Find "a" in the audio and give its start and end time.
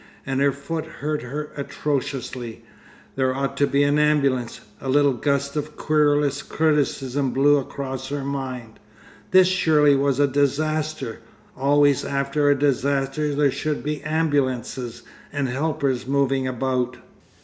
4.81-4.89, 10.19-10.25, 12.49-12.57